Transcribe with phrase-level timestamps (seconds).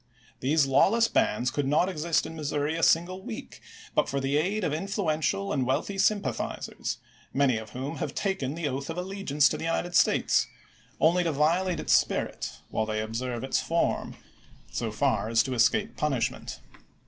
[0.39, 3.61] These lawless bands could not exist in Missouri a single week
[3.93, 6.97] but for the aid of influential and wealthy sympathizers,
[7.35, 10.47] many of whom have taken the oath of allegiance to the United States—
[10.99, 14.15] only to violate its spirit, while they observe its form—
[14.71, 16.61] so far as to escape punish ment.